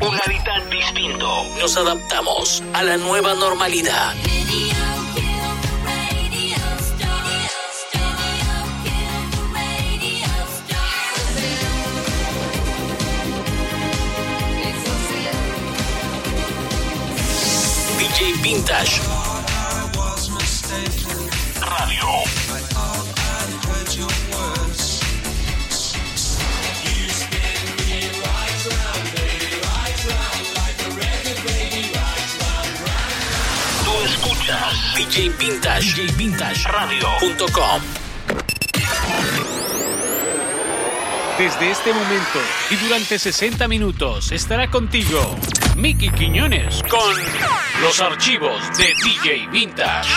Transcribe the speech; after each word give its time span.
Un 0.00 0.14
hábitat 0.14 0.64
distinto. 0.70 1.44
Nos 1.58 1.76
adaptamos 1.76 2.62
a 2.72 2.82
la 2.82 2.96
nueva 2.96 3.34
normalidad. 3.34 4.14
DJ 17.98 18.32
Vintage 18.42 19.21
DJ 34.94 35.30
Vintage, 35.38 36.64
Radio.com. 36.68 37.82
Desde 41.38 41.70
este 41.70 41.92
momento 41.94 42.38
y 42.70 42.76
durante 42.76 43.18
60 43.18 43.68
minutos 43.68 44.32
estará 44.32 44.70
contigo 44.70 45.34
Mickey 45.76 46.10
Quiñones 46.10 46.82
con 46.90 47.14
los 47.80 48.00
archivos 48.00 48.60
de 48.76 48.92
DJ 49.02 49.48
Vintage. 49.50 50.10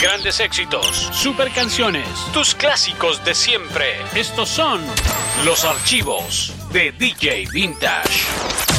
Grandes 0.00 0.38
éxitos, 0.38 1.10
super 1.12 1.50
canciones, 1.50 2.06
tus 2.32 2.54
clásicos 2.54 3.24
de 3.24 3.34
siempre. 3.34 3.96
Estos 4.14 4.48
son 4.48 4.80
los 5.44 5.64
archivos 5.64 6.52
de 6.72 6.92
DJ 6.92 7.48
Vintage. 7.52 8.71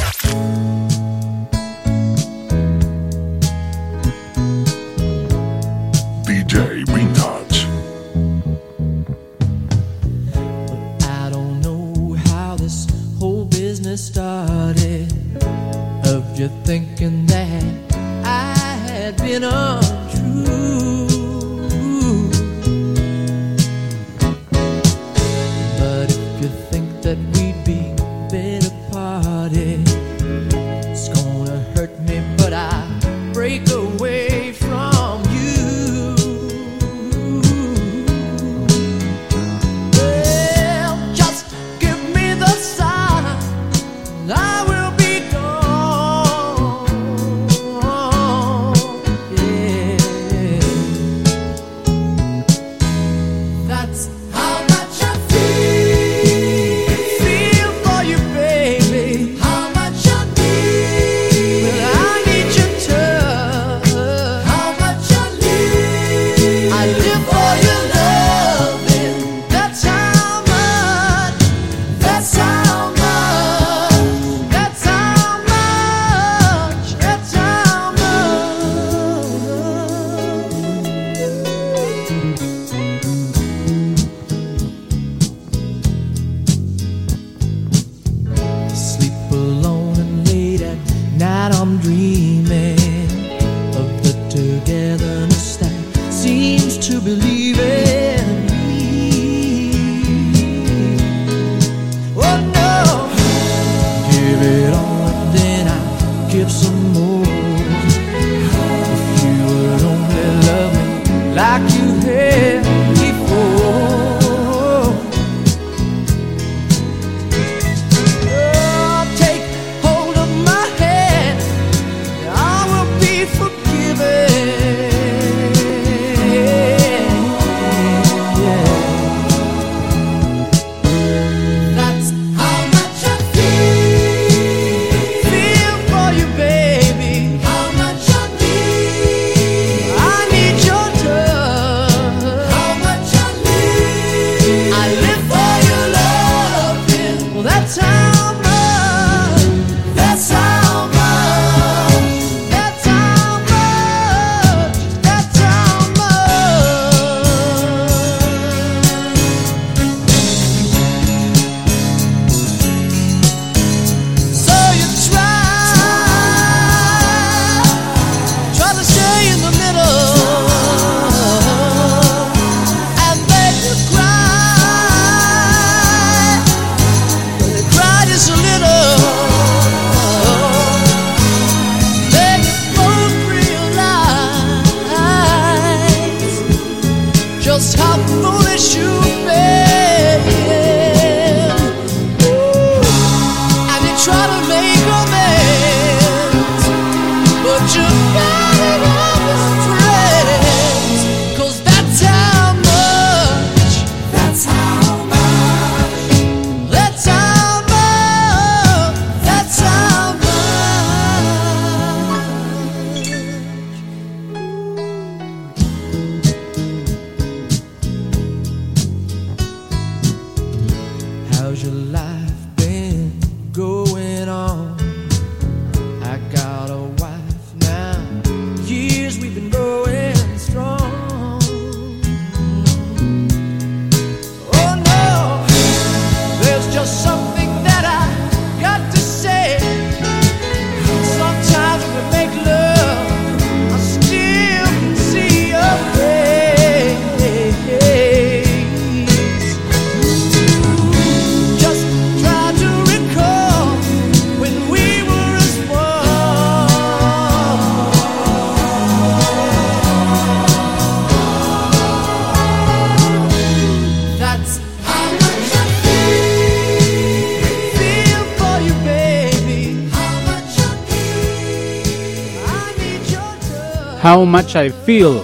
How 274.13 274.27
Much 274.27 274.55
I 274.55 274.69
Feel, 274.85 275.21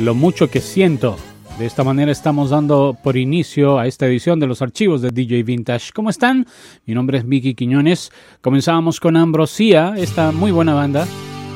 lo 0.00 0.14
mucho 0.14 0.50
que 0.50 0.60
siento. 0.60 1.16
De 1.58 1.64
esta 1.64 1.82
manera 1.82 2.12
estamos 2.12 2.50
dando 2.50 2.94
por 3.02 3.16
inicio 3.16 3.78
a 3.78 3.86
esta 3.86 4.04
edición 4.04 4.38
de 4.38 4.46
los 4.46 4.60
archivos 4.60 5.00
de 5.00 5.08
DJ 5.10 5.44
Vintage. 5.44 5.90
¿Cómo 5.94 6.10
están? 6.10 6.46
Mi 6.84 6.92
nombre 6.92 7.16
es 7.16 7.26
Vicky 7.26 7.54
Quiñones. 7.54 8.12
Comenzábamos 8.42 9.00
con 9.00 9.16
Ambrosía, 9.16 9.94
esta 9.96 10.30
muy 10.30 10.50
buena 10.50 10.74
banda. 10.74 11.06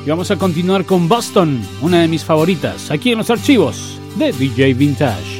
Y 0.03 0.09
vamos 0.09 0.31
a 0.31 0.37
continuar 0.37 0.85
con 0.85 1.07
Boston, 1.07 1.61
una 1.83 2.01
de 2.01 2.07
mis 2.07 2.23
favoritas, 2.23 2.89
aquí 2.89 3.11
en 3.11 3.19
los 3.19 3.29
archivos 3.29 3.99
de 4.17 4.31
DJ 4.31 4.73
Vintage. 4.73 5.34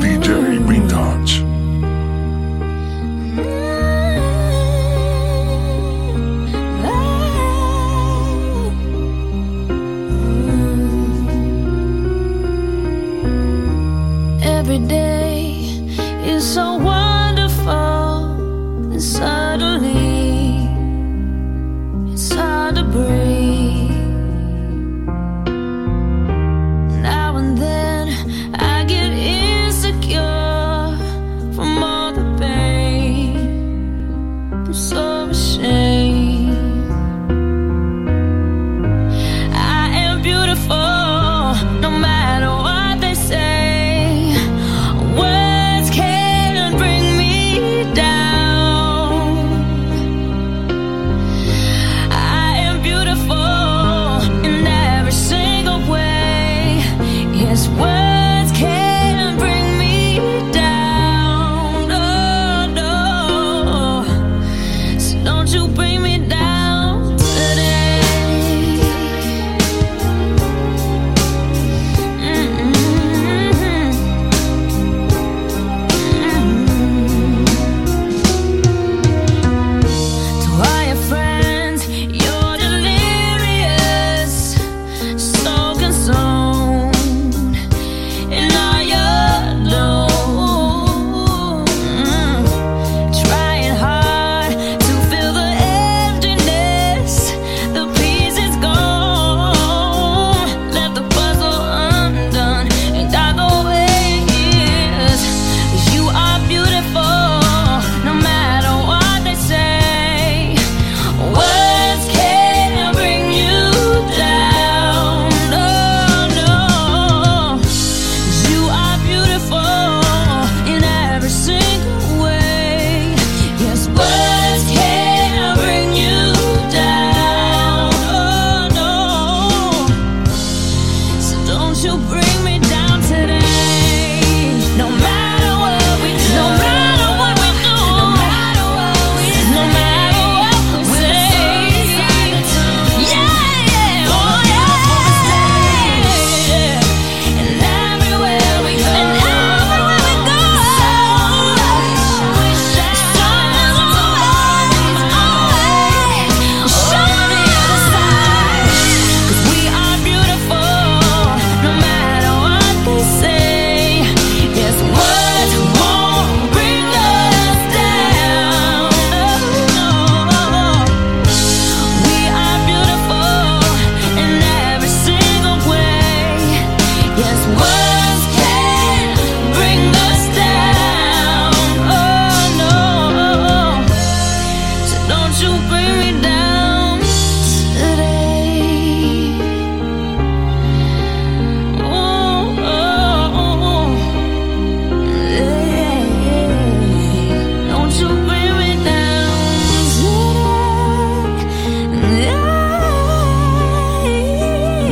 The 0.00 0.18
bird 0.26 1.53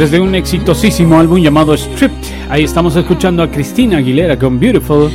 Desde 0.02 0.18
un 0.18 0.34
exitosísimo 0.34 1.16
álbum 1.16 1.40
llamado 1.40 1.76
Stripped, 1.76 2.50
ahí 2.50 2.64
estamos 2.64 2.96
escuchando 2.96 3.40
a 3.40 3.48
Cristina 3.48 3.98
Aguilera 3.98 4.36
con 4.36 4.58
Beautiful. 4.58 5.08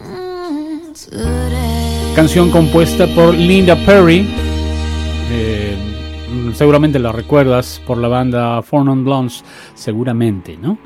Mm, 0.00 2.14
Canción 2.16 2.50
compuesta 2.50 3.06
por 3.06 3.34
Linda 3.34 3.76
Perry. 3.86 4.26
Eh, 5.30 5.76
seguramente 6.54 6.98
la 6.98 7.12
recuerdas 7.12 7.80
por 7.86 7.98
la 7.98 8.08
banda 8.08 8.60
Four 8.60 8.86
Non 8.86 9.04
Blondes, 9.04 9.44
seguramente, 9.74 10.58
¿no? 10.60 10.76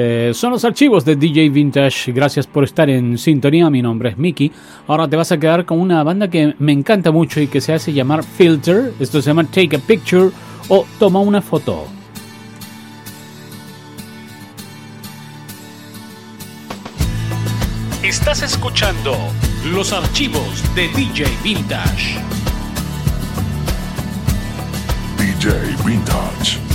Eh, 0.00 0.30
son 0.32 0.52
los 0.52 0.64
archivos 0.64 1.04
de 1.04 1.16
DJ 1.16 1.48
Vintage. 1.48 2.12
Gracias 2.12 2.46
por 2.46 2.62
estar 2.62 2.88
en 2.88 3.18
sintonía. 3.18 3.68
Mi 3.68 3.82
nombre 3.82 4.10
es 4.10 4.16
Mickey. 4.16 4.52
Ahora 4.86 5.08
te 5.08 5.16
vas 5.16 5.32
a 5.32 5.38
quedar 5.38 5.64
con 5.64 5.80
una 5.80 6.04
banda 6.04 6.30
que 6.30 6.54
me 6.60 6.70
encanta 6.70 7.10
mucho 7.10 7.40
y 7.40 7.48
que 7.48 7.60
se 7.60 7.72
hace 7.72 7.92
llamar 7.92 8.22
Filter. 8.22 8.92
Esto 9.00 9.20
se 9.20 9.30
llama 9.30 9.42
Take 9.42 9.74
a 9.74 9.80
Picture 9.80 10.30
o 10.68 10.86
Toma 11.00 11.18
una 11.18 11.42
foto. 11.42 11.88
Estás 18.04 18.42
escuchando 18.42 19.16
los 19.72 19.92
archivos 19.92 20.62
de 20.76 20.86
DJ 20.90 21.26
Vintage. 21.42 22.20
DJ 25.18 25.50
Vintage. 25.84 26.67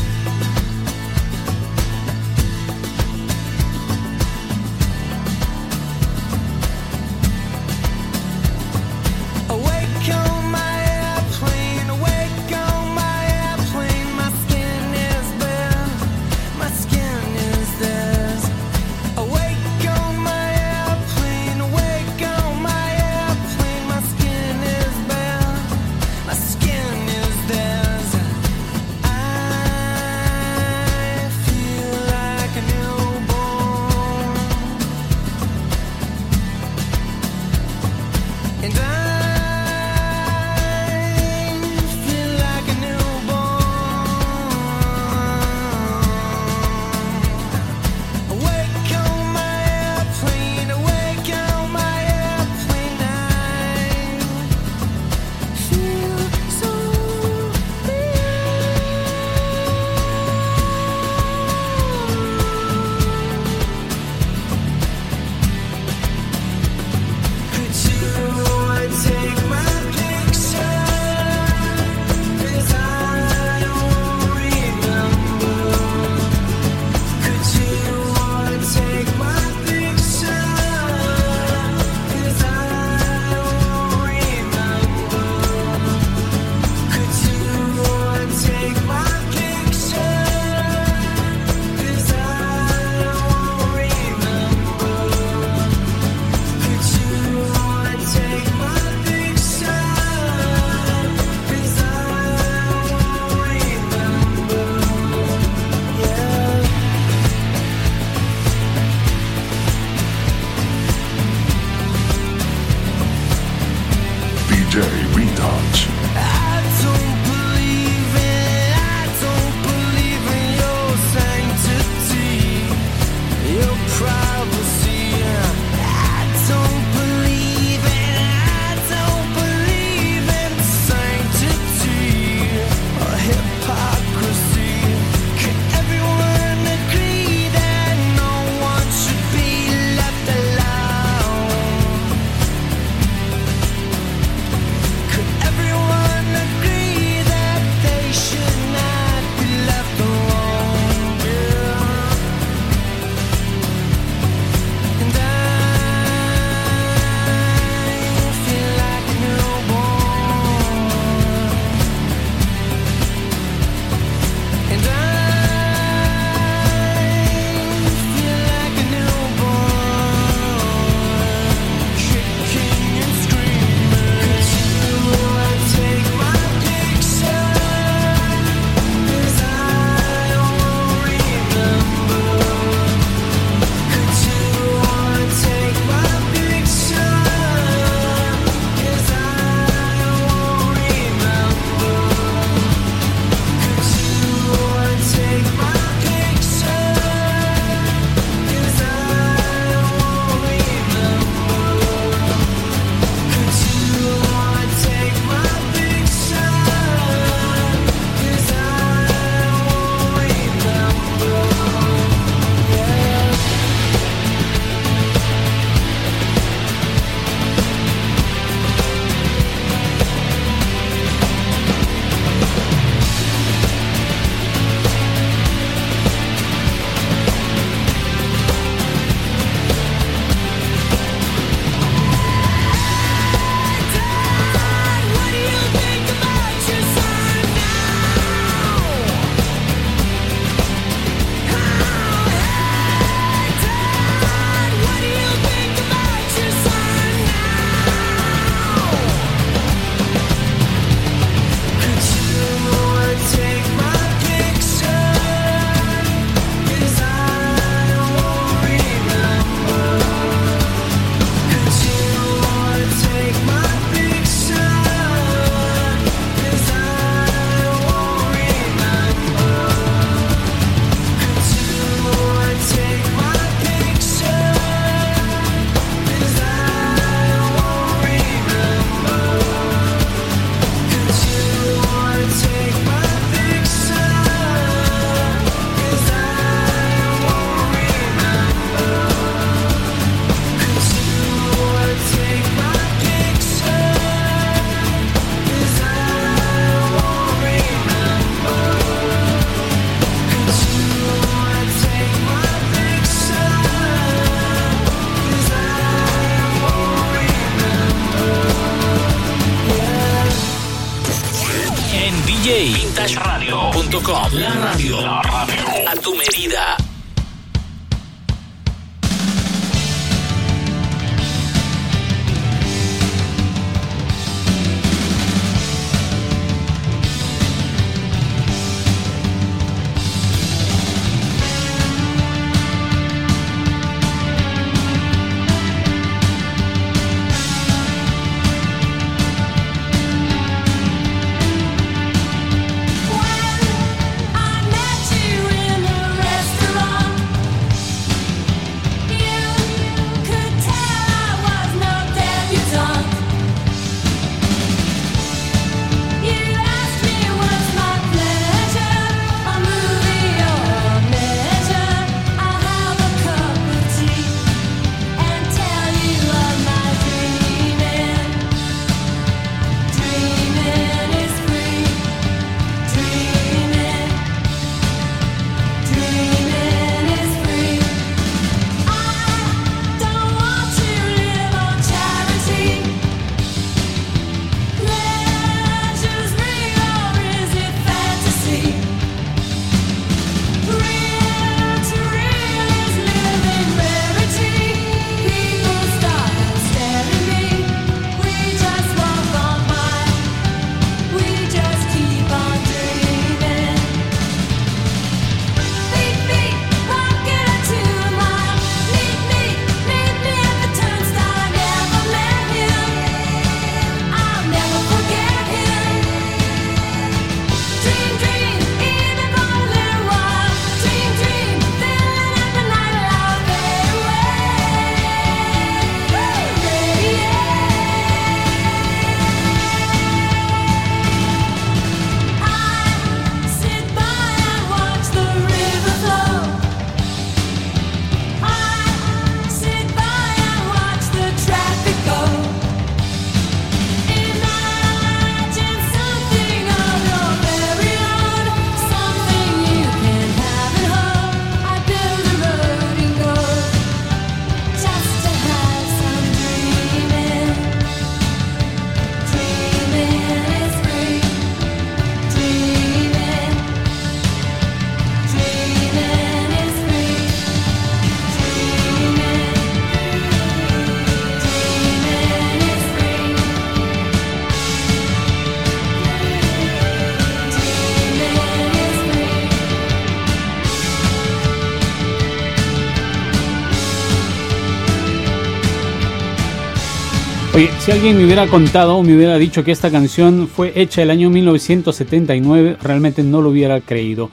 Oye, 487.55 487.69
si 487.79 487.91
alguien 487.91 488.17
me 488.17 488.25
hubiera 488.25 488.47
contado 488.47 488.95
o 488.95 489.03
me 489.03 489.15
hubiera 489.15 489.37
dicho 489.37 489.63
que 489.63 489.71
esta 489.71 489.91
canción 489.91 490.47
fue 490.47 490.73
hecha 490.75 491.03
el 491.03 491.11
año 491.11 491.29
1979, 491.29 492.77
realmente 492.81 493.21
no 493.21 493.43
lo 493.43 493.49
hubiera 493.49 493.79
creído. 493.79 494.31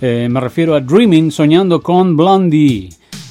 Eh, 0.00 0.26
me 0.30 0.40
refiero 0.40 0.74
a 0.74 0.80
Dreaming, 0.80 1.30
soñando 1.30 1.82
con 1.82 2.16
Blondie. 2.16 2.88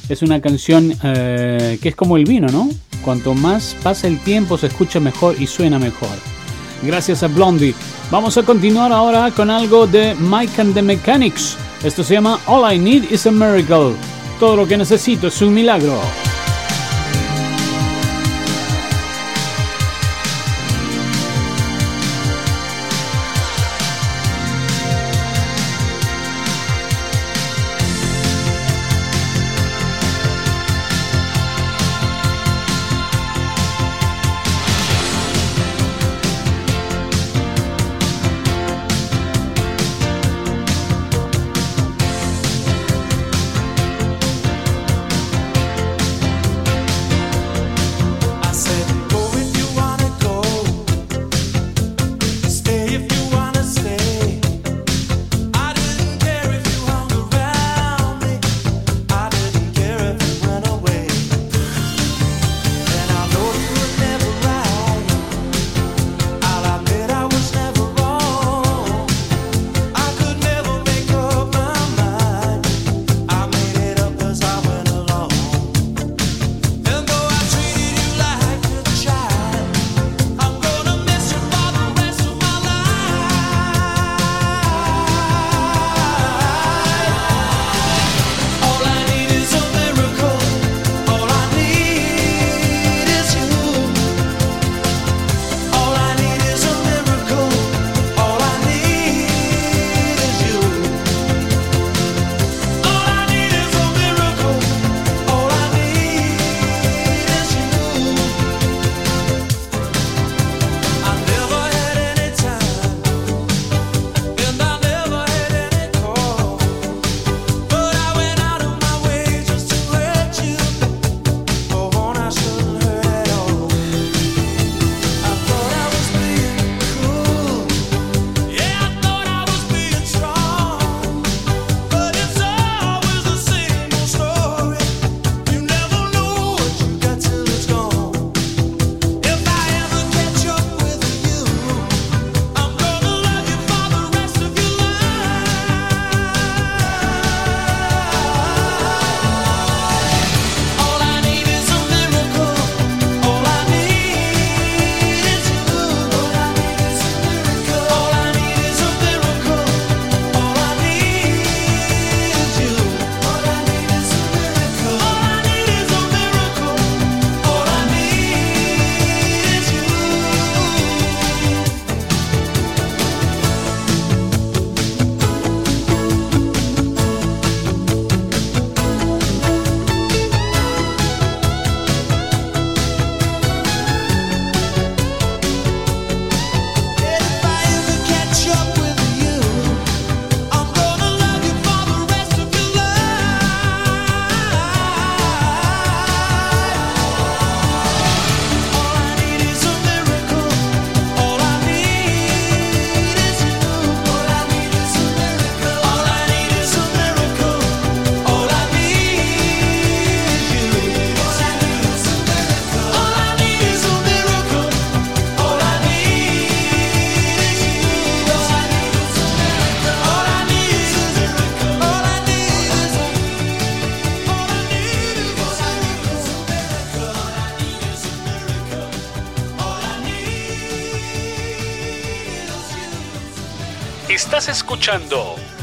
Es 0.10 0.21
una 0.21 0.39
canción 0.39 0.93
eh, 1.04 1.80
que 1.82 1.89
es 1.89 1.95
como 1.95 2.17
el 2.17 2.25
vino, 2.25 2.49
¿no? 2.49 2.69
Cuanto 3.04 3.34
más 3.34 3.75
pasa 3.82 4.08
el 4.08 4.19
tiempo 4.19 4.60
se 4.60 4.67
escucha 4.67 4.99
mejor 4.99 5.36
y 5.39 5.47
suena 5.47 5.80
mejor. 5.80 6.15
Gracias 6.84 7.23
a 7.23 7.27
Blondie. 7.27 7.73
Vamos 8.12 8.38
a 8.38 8.43
continuar 8.43 8.91
ahora 8.91 9.32
con 9.32 9.49
algo 9.49 9.88
de 9.88 10.13
Mike 10.19 10.62
and 10.62 10.75
the 10.75 10.84
Mechanics. 10.84 11.58
Esto 11.84 12.04
se 12.04 12.13
llama 12.13 12.39
All 12.45 12.71
I 12.71 12.77
Need 12.77 13.10
is 13.10 13.25
a 13.25 13.32
Miracle. 13.32 13.95
Todo 14.39 14.56
lo 14.56 14.67
que 14.67 14.77
necesito 14.77 15.27
es 15.30 15.41
un 15.41 15.51
milagro. 15.51 15.99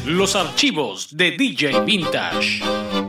Los 0.06 0.36
archivos 0.36 1.08
de 1.10 1.32
DJ 1.32 1.80
Vintage. 1.80 3.07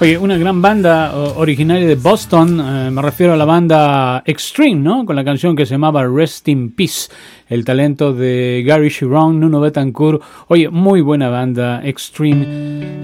Oye, 0.00 0.16
una 0.16 0.36
gran 0.36 0.62
banda 0.62 1.12
originaria 1.16 1.84
de 1.84 1.96
Boston, 1.96 2.60
eh, 2.60 2.90
me 2.92 3.02
refiero 3.02 3.32
a 3.32 3.36
la 3.36 3.44
banda 3.44 4.22
Extreme, 4.24 4.76
¿no? 4.76 5.04
Con 5.04 5.16
la 5.16 5.24
canción 5.24 5.56
que 5.56 5.66
se 5.66 5.74
llamaba 5.74 6.06
Rest 6.06 6.46
in 6.46 6.70
Peace, 6.70 7.10
el 7.48 7.64
talento 7.64 8.12
de 8.12 8.62
Gary 8.64 8.90
Chiron, 8.90 9.40
Nuno 9.40 9.58
Betancourt. 9.58 10.22
Oye, 10.46 10.68
muy 10.68 11.00
buena 11.00 11.30
banda 11.30 11.80
Extreme. 11.84 12.44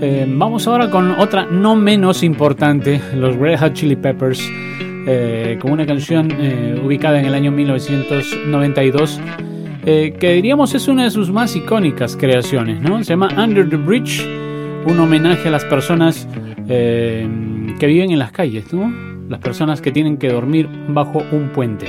Eh, 0.01 0.25
vamos 0.29 0.69
ahora 0.69 0.89
con 0.89 1.11
otra 1.19 1.47
no 1.47 1.75
menos 1.75 2.23
importante, 2.23 3.01
los 3.17 3.35
Red 3.35 3.59
Hot 3.59 3.73
Chili 3.73 3.97
Peppers, 3.97 4.49
eh, 5.09 5.59
con 5.61 5.73
una 5.73 5.87
canción 5.87 6.29
eh, 6.39 6.81
ubicada 6.81 7.19
en 7.19 7.27
el 7.27 7.35
año 7.35 7.51
1992. 7.51 9.21
Eh, 9.85 10.15
que 10.19 10.33
diríamos 10.35 10.75
es 10.77 10.87
una 10.87 11.03
de 11.03 11.11
sus 11.11 11.33
más 11.33 11.57
icónicas 11.57 12.17
creaciones, 12.17 12.81
¿no? 12.81 13.03
Se 13.03 13.15
llama 13.15 13.29
Under 13.37 13.69
the 13.69 13.77
Bridge, 13.77 14.25
un 14.87 15.01
homenaje 15.01 15.49
a 15.49 15.51
las 15.51 15.65
personas 15.65 16.29
Em, 16.67 17.77
que 17.79 17.87
viven 17.87 18.11
en 18.11 18.19
las 18.19 18.33
calles, 18.33 18.73
¿no? 18.73 18.91
Las 19.29 19.41
personas 19.41 19.81
que 19.81 19.93
tienen 19.93 20.17
que 20.17 20.29
dormir 20.29 20.69
bajo 20.89 21.23
un 21.33 21.51
puente. 21.51 21.87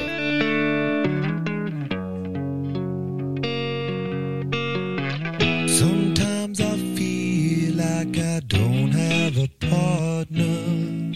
Sometimes 5.68 6.60
I 6.60 6.96
feel 6.96 7.78
like 7.78 8.18
I 8.18 8.42
don't 8.48 8.94
have 8.94 9.38
a 9.38 9.48
partner. 9.70 11.16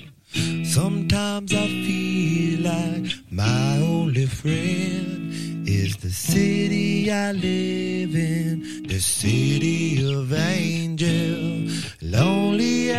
Sometimes 0.63 1.51
I 1.53 1.67
feel 1.85 2.61
like 2.63 3.13
my 3.29 3.81
only 3.81 4.25
friend 4.25 5.33
is 5.67 5.97
the 5.97 6.09
city 6.09 7.11
I 7.11 7.33
live 7.33 8.15
in. 8.15 8.87
The 8.87 8.99
city 8.99 10.01
of 10.01 10.31
angel. 10.33 11.67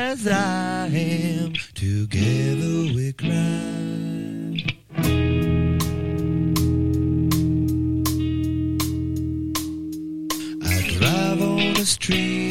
as 0.00 0.26
I 0.26 0.86
am. 0.86 1.52
Together 1.74 2.76
we 2.94 3.12
cry. 3.12 4.56
I 10.62 10.76
drive 10.96 11.42
on 11.42 11.74
the 11.74 11.84
street. 11.84 12.49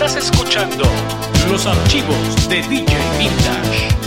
Estás 0.00 0.14
escuchando 0.14 0.84
los 1.50 1.66
archivos 1.66 2.48
de 2.48 2.62
DJ 2.68 2.96
Vintage. 3.18 3.97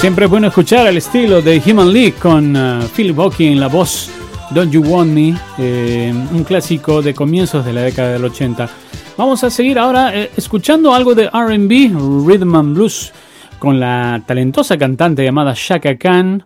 Siempre 0.00 0.26
es 0.26 0.30
bueno 0.30 0.46
escuchar 0.46 0.86
el 0.86 0.96
estilo 0.96 1.42
de 1.42 1.60
Human 1.66 1.92
League 1.92 2.14
con 2.14 2.54
uh, 2.54 2.86
Phil 2.94 3.12
Bucky 3.12 3.48
en 3.48 3.58
la 3.58 3.66
voz 3.66 4.08
Don't 4.52 4.72
You 4.72 4.80
Want 4.80 5.10
Me, 5.12 5.36
eh, 5.58 6.12
un 6.32 6.44
clásico 6.44 7.02
de 7.02 7.12
comienzos 7.14 7.64
de 7.64 7.72
la 7.72 7.82
década 7.82 8.12
del 8.12 8.24
80. 8.24 8.70
Vamos 9.16 9.42
a 9.42 9.50
seguir 9.50 9.76
ahora 9.76 10.16
eh, 10.16 10.30
escuchando 10.36 10.94
algo 10.94 11.16
de 11.16 11.26
RB, 11.26 12.24
Rhythm 12.24 12.54
and 12.54 12.76
Blues, 12.76 13.12
con 13.58 13.80
la 13.80 14.22
talentosa 14.24 14.78
cantante 14.78 15.24
llamada 15.24 15.52
Shaka 15.56 15.98
Khan. 15.98 16.44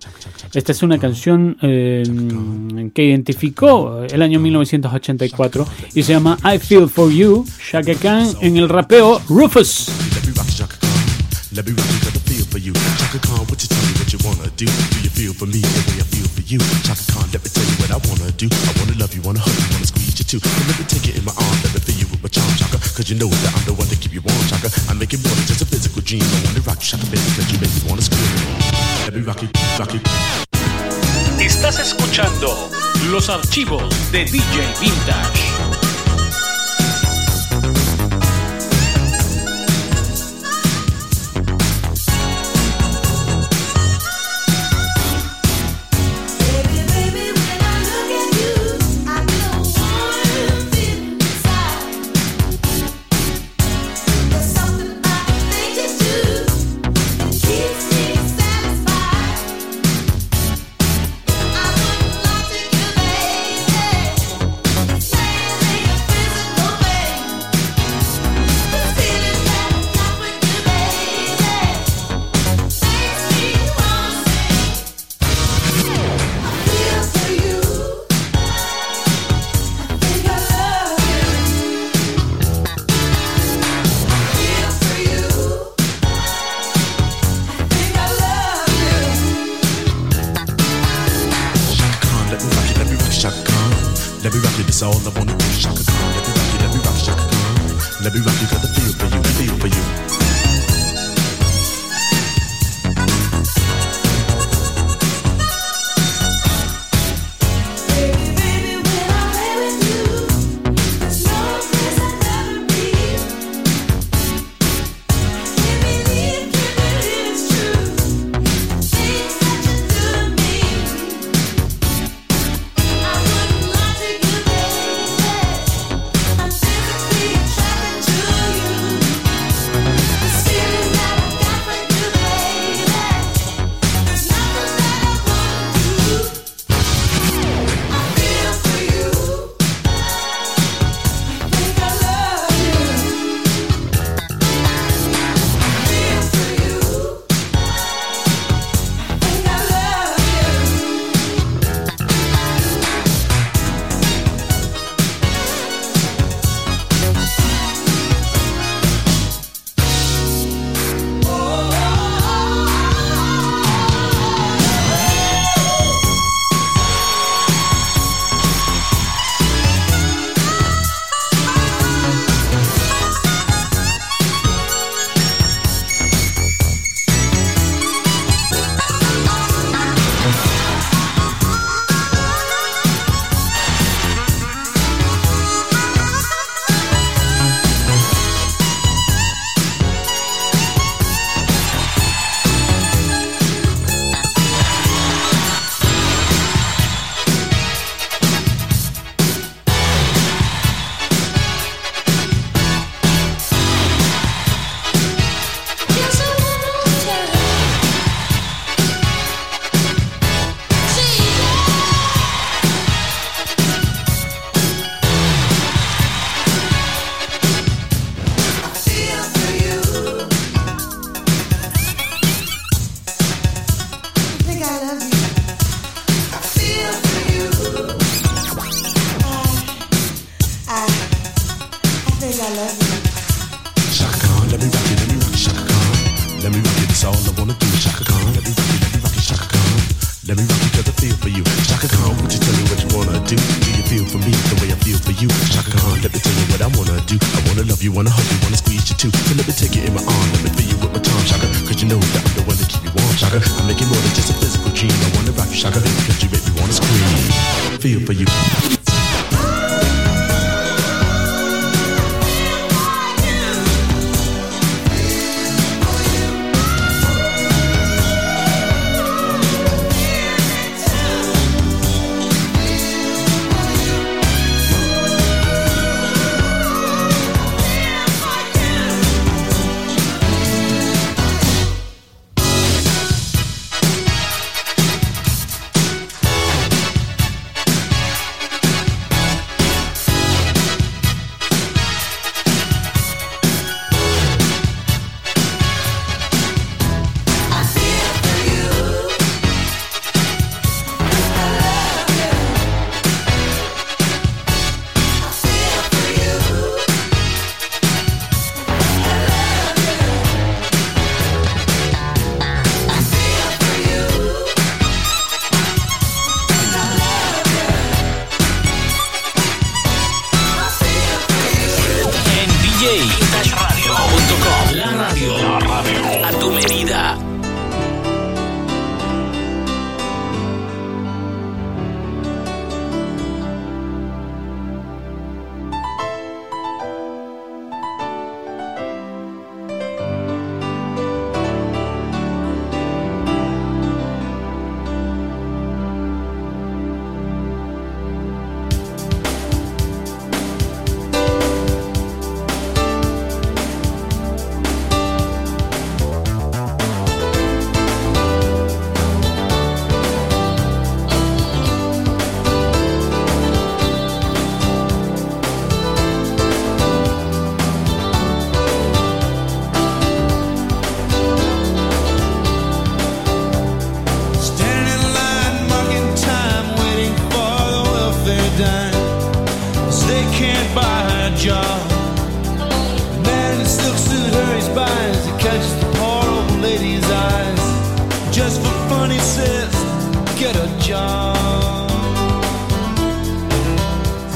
Esta 0.54 0.72
es 0.72 0.82
una 0.82 0.98
canción 0.98 1.58
eh, 1.60 2.02
que 2.94 3.04
identificó 3.04 4.02
el 4.10 4.22
año 4.22 4.40
1984 4.40 5.66
y 5.92 6.02
se 6.02 6.14
llama 6.14 6.38
I 6.42 6.58
Feel 6.58 6.88
For 6.88 7.12
You, 7.12 7.44
Shaka 7.70 7.94
Khan 7.96 8.28
en 8.40 8.56
el 8.56 8.70
rapeo 8.70 9.20
Rufus. 9.28 9.90
For 15.42 15.50
me 15.50 15.58
the 15.58 15.82
way 15.90 15.98
I 15.98 16.06
feel 16.06 16.28
for 16.30 16.44
you? 16.46 16.62
Chaka 16.86 17.02
Khan, 17.10 17.26
let 17.34 17.42
me 17.42 17.50
tell 17.50 17.66
you 17.66 17.76
what 17.82 17.90
I 17.90 17.98
wanna 18.06 18.30
do. 18.38 18.46
I 18.46 18.72
wanna 18.78 18.94
love 18.94 19.10
you, 19.10 19.22
wanna 19.26 19.42
hug 19.42 19.50
you, 19.50 19.66
wanna 19.74 19.90
squeeze 19.90 20.14
you 20.14 20.22
too. 20.22 20.38
And 20.38 20.66
let 20.70 20.78
me 20.78 20.86
take 20.86 21.10
it 21.10 21.18
in 21.18 21.24
my 21.26 21.34
arms, 21.34 21.60
let 21.66 21.74
me 21.74 21.80
feel 21.82 21.98
you 21.98 22.08
with 22.14 22.22
my 22.22 22.30
charm, 22.30 22.46
Chaka. 22.54 22.78
Cause 22.94 23.10
you 23.10 23.18
know 23.18 23.26
that 23.26 23.50
I'm 23.50 23.64
the 23.66 23.74
one 23.74 23.90
to 23.90 23.98
keep 23.98 24.14
you 24.14 24.22
warm, 24.22 24.38
Chaka. 24.46 24.70
I 24.86 24.94
make 24.94 25.10
it 25.10 25.18
more 25.26 25.34
than 25.34 25.46
just 25.50 25.58
a 25.58 25.66
physical 25.66 25.98
dream. 26.06 26.22
I 26.22 26.38
wanna 26.46 26.62
rock 26.62 26.78
you, 26.78 26.94
Chaka, 26.94 27.06
baby, 27.10 27.26
cause 27.34 27.50
you 27.50 27.58
make 27.58 27.74
me 27.74 27.82
wanna 27.90 28.06
scream. 28.06 28.30
Let 29.02 29.14
me 29.18 29.22
rock 29.26 29.42
you, 29.42 29.50
rock 29.82 29.90
you. 29.90 30.00
Estás 31.42 31.82
escuchando 31.82 32.70
los 33.10 33.26
archivos 33.28 33.90
de 34.12 34.22
DJ 34.24 34.62
Vintage. 34.78 35.81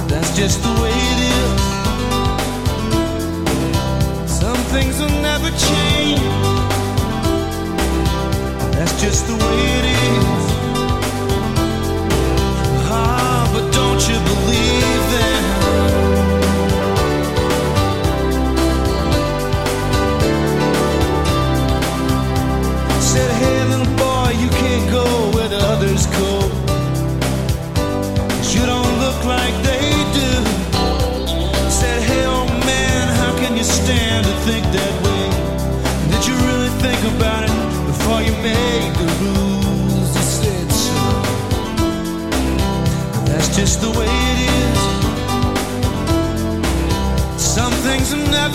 That's 0.09 0.37
just 0.37 0.63
the 0.63 0.69
way 0.81 0.93
it 0.93 1.19
is. 1.35 1.61
Some 4.31 4.61
things 4.73 5.01
will 5.01 5.21
never 5.23 5.51
change. 5.51 6.21
That's 8.77 9.01
just 9.03 9.27
the 9.27 9.35
way 9.35 9.59
it 9.79 9.81
is. 9.81 9.86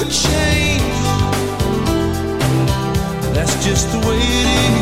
would 0.03 0.11
change. 0.11 0.81
That's 3.35 3.63
just 3.63 3.91
the 3.91 3.99
way 4.07 4.17
it 4.17 4.75
is. 4.75 4.80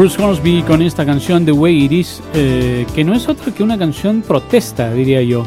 Bruce 0.00 0.22
Hornsby 0.22 0.62
con 0.62 0.80
esta 0.80 1.04
canción 1.04 1.44
The 1.44 1.52
Way 1.52 1.84
It 1.84 1.92
Is, 1.92 2.22
eh, 2.32 2.86
que 2.94 3.04
no 3.04 3.12
es 3.12 3.28
otra 3.28 3.52
que 3.52 3.62
una 3.62 3.76
canción 3.76 4.22
protesta, 4.22 4.94
diría 4.94 5.20
yo, 5.20 5.44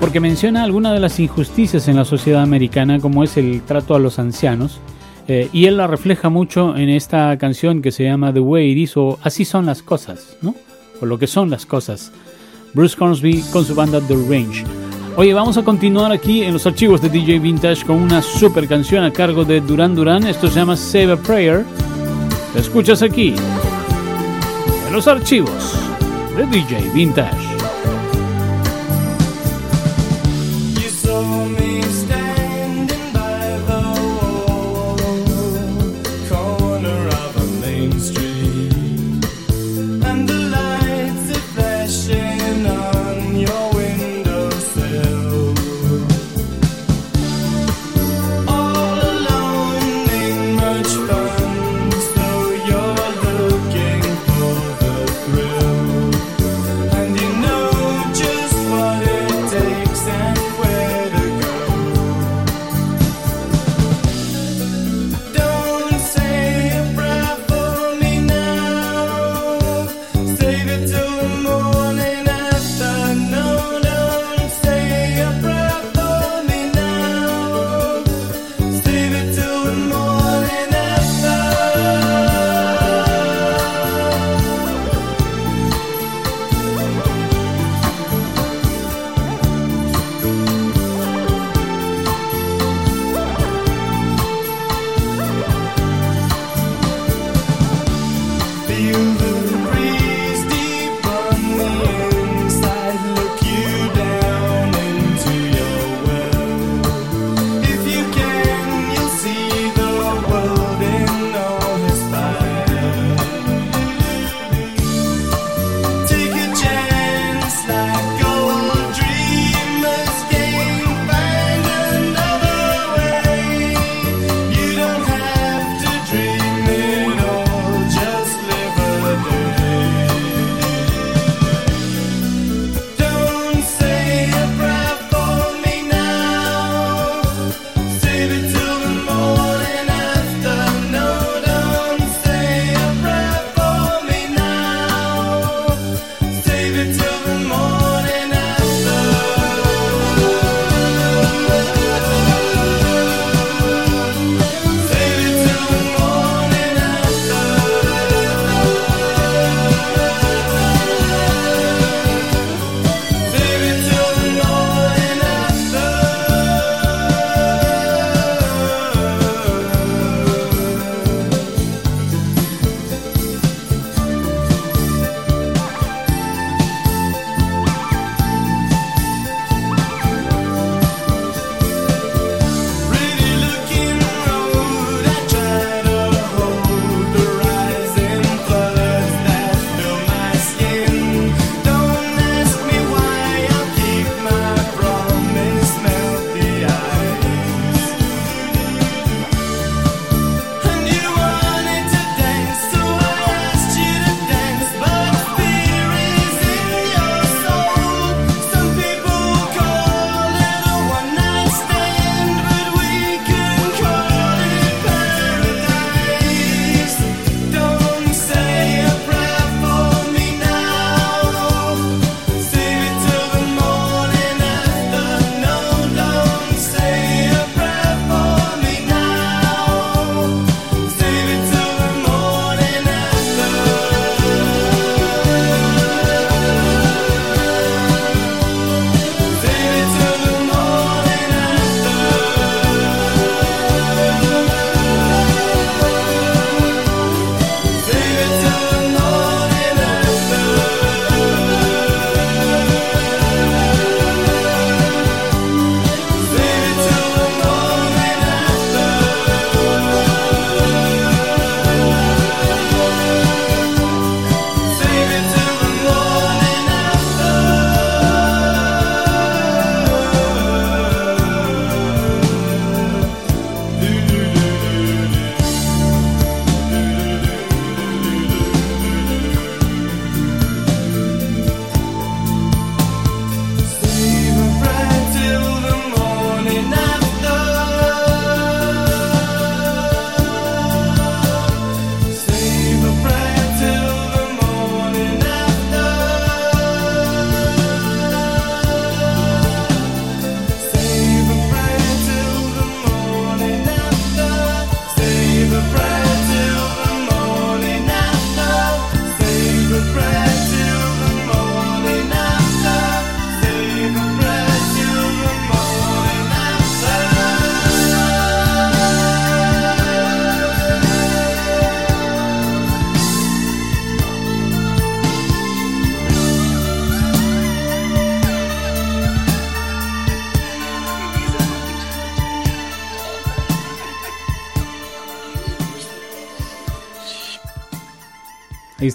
porque 0.00 0.20
menciona 0.20 0.64
algunas 0.64 0.94
de 0.94 1.00
las 1.00 1.20
injusticias 1.20 1.86
en 1.86 1.96
la 1.96 2.06
sociedad 2.06 2.40
americana, 2.40 2.98
como 2.98 3.22
es 3.22 3.36
el 3.36 3.60
trato 3.60 3.94
a 3.94 3.98
los 3.98 4.18
ancianos, 4.18 4.80
eh, 5.28 5.50
y 5.52 5.66
él 5.66 5.76
la 5.76 5.86
refleja 5.86 6.30
mucho 6.30 6.78
en 6.78 6.88
esta 6.88 7.36
canción 7.36 7.82
que 7.82 7.92
se 7.92 8.04
llama 8.04 8.32
The 8.32 8.40
Way 8.40 8.70
It 8.70 8.78
Is, 8.78 8.96
o 8.96 9.18
Así 9.22 9.44
son 9.44 9.66
las 9.66 9.82
cosas, 9.82 10.38
¿no? 10.40 10.54
O 11.02 11.04
lo 11.04 11.18
que 11.18 11.26
son 11.26 11.50
las 11.50 11.66
cosas. 11.66 12.12
Bruce 12.72 12.96
Hornsby 12.98 13.44
con 13.52 13.66
su 13.66 13.74
banda 13.74 14.00
The 14.00 14.14
Range. 14.14 14.64
Oye, 15.16 15.34
vamos 15.34 15.58
a 15.58 15.62
continuar 15.62 16.10
aquí 16.10 16.42
en 16.42 16.54
los 16.54 16.66
archivos 16.66 17.02
de 17.02 17.10
DJ 17.10 17.40
Vintage 17.40 17.84
con 17.84 17.96
una 17.96 18.22
super 18.22 18.66
canción 18.66 19.04
a 19.04 19.12
cargo 19.12 19.44
de 19.44 19.60
Duran 19.60 19.94
Duran. 19.94 20.26
Esto 20.26 20.48
se 20.48 20.58
llama 20.58 20.74
Save 20.74 21.12
a 21.12 21.16
Prayer. 21.16 21.66
Escuchas 22.56 23.02
aquí, 23.02 23.34
en 24.86 24.92
los 24.92 25.06
archivos 25.06 25.74
de 26.36 26.46
DJ 26.46 26.90
Vintage. 26.94 27.45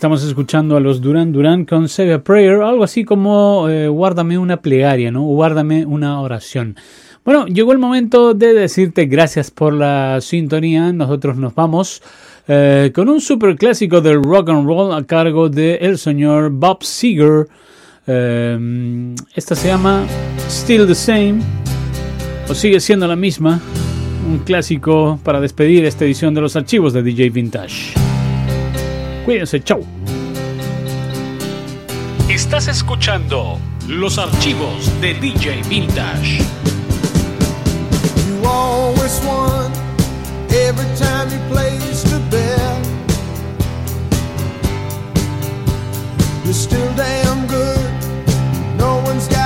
Estamos 0.01 0.23
escuchando 0.23 0.75
a 0.75 0.79
los 0.79 0.99
Duran 0.99 1.31
Duran 1.31 1.63
con 1.63 1.87
Save 1.87 2.13
a 2.15 2.23
Prayer, 2.23 2.63
algo 2.63 2.83
así 2.83 3.05
como 3.05 3.69
eh, 3.69 3.87
guárdame 3.87 4.39
una 4.39 4.59
plegaria, 4.59 5.11
¿no? 5.11 5.21
Guárdame 5.21 5.85
una 5.85 6.19
oración. 6.21 6.75
Bueno, 7.23 7.45
llegó 7.45 7.71
el 7.71 7.77
momento 7.77 8.33
de 8.33 8.55
decirte 8.55 9.05
gracias 9.05 9.51
por 9.51 9.73
la 9.73 10.19
sintonía. 10.19 10.91
Nosotros 10.91 11.37
nos 11.37 11.53
vamos 11.53 12.01
eh, 12.47 12.91
con 12.95 13.09
un 13.09 13.21
super 13.21 13.55
clásico 13.55 14.01
del 14.01 14.23
rock 14.23 14.49
and 14.49 14.65
roll 14.65 14.91
a 14.91 15.03
cargo 15.03 15.49
de 15.49 15.75
el 15.75 15.99
señor 15.99 16.49
Bob 16.49 16.83
Seger. 16.83 17.45
Eh, 18.07 19.13
esta 19.35 19.53
se 19.53 19.67
llama 19.67 20.03
Still 20.49 20.87
the 20.87 20.95
Same, 20.95 21.41
o 22.49 22.55
sigue 22.55 22.79
siendo 22.79 23.07
la 23.07 23.15
misma. 23.15 23.59
Un 24.27 24.39
clásico 24.39 25.19
para 25.23 25.39
despedir 25.39 25.85
esta 25.85 26.05
edición 26.05 26.33
de 26.33 26.41
los 26.41 26.55
archivos 26.55 26.91
de 26.91 27.03
DJ 27.03 27.29
Vintage. 27.29 28.00
Cuídense, 29.25 29.59
chau. 29.59 29.85
Estás 32.27 32.67
escuchando 32.67 33.59
los 33.87 34.17
archivos 34.17 34.89
de 34.99 35.13
DJ 35.13 35.61
Vintage. 35.69 36.39
You 38.27 38.47
always 38.47 39.19
won 39.23 39.71
every 40.49 40.87
time 40.97 41.29
you 41.29 41.39
placed 41.49 42.11
a 42.11 42.19
bet. 42.31 42.87
You're 46.43 46.53
still 46.53 46.91
damn 46.95 47.45
good. 47.47 47.91
No 48.77 49.03
one's 49.05 49.27
gotten 49.27 49.40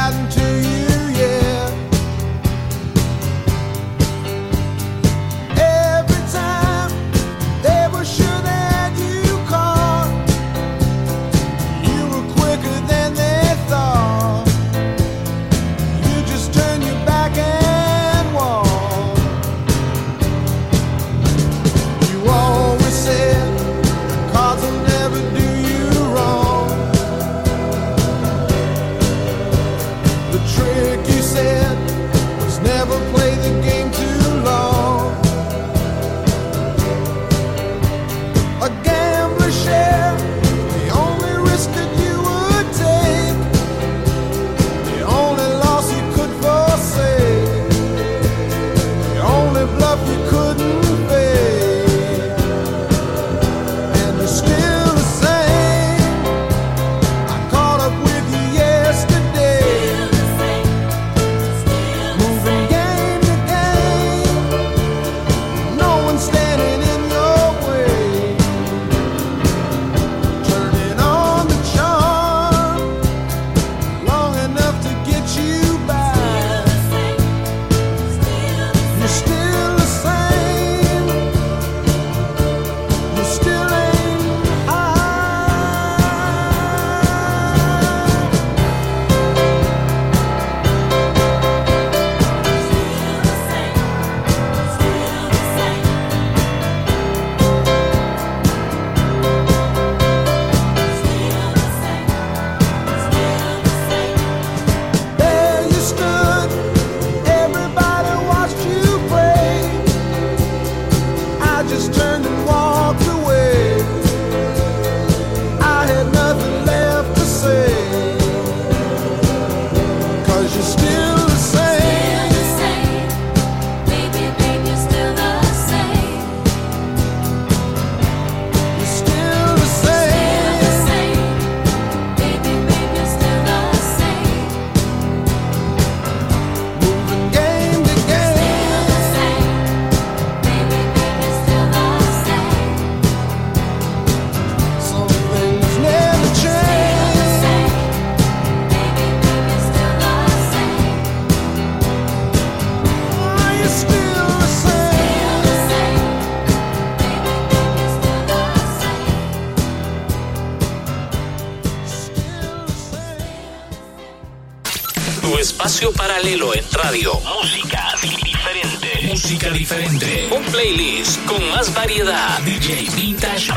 paralelo 166.26 166.56
en 166.56 166.64
radio. 166.72 167.22
Música 167.22 167.94
diferente. 168.02 169.08
Música 169.08 169.50
diferente. 169.52 170.28
Un 170.32 170.44
playlist 170.46 171.24
con 171.26 171.48
más 171.52 171.72
variedad. 171.72 172.40
DJ 172.40 172.90
Vintage. 172.96 173.52